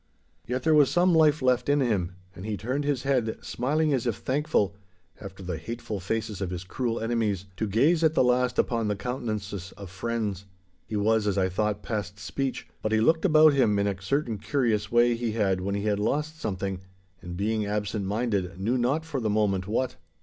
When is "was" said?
0.73-0.89, 10.95-11.27